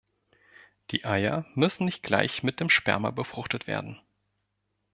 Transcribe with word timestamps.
Die 0.89 1.05
Eier 1.05 1.45
müssen 1.53 1.85
nicht 1.85 2.01
gleich 2.01 2.41
mit 2.41 2.59
dem 2.59 2.71
Sperma 2.71 3.11
befruchtet 3.11 3.67
werden. 3.67 4.01